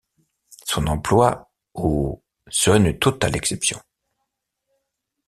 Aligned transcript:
Son 0.65 0.87
emploi 0.87 1.51
au 1.75 2.23
serait 2.49 2.77
une 2.79 2.97
totale 2.97 3.35
exception. 3.35 3.79